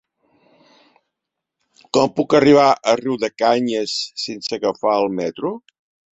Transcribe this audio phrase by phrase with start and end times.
[1.97, 5.55] Com puc arribar a Riudecanyes sense agafar el metro?